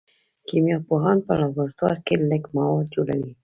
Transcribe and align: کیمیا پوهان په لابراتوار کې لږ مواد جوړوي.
کیمیا 0.47 0.77
پوهان 0.87 1.17
په 1.27 1.33
لابراتوار 1.39 1.97
کې 2.05 2.15
لږ 2.29 2.43
مواد 2.55 2.85
جوړوي. 2.95 3.31